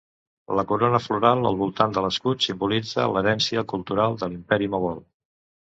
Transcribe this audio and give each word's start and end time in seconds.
La 0.59 0.63
corona 0.71 1.01
floral 1.07 1.49
al 1.49 1.59
voltant 1.61 1.93
de 1.99 2.03
l'escut 2.07 2.47
simbolitza 2.49 3.07
l'herència 3.13 3.67
cultural 3.75 4.21
de 4.25 4.33
l'Imperi 4.35 4.73
Mogol. 4.77 5.03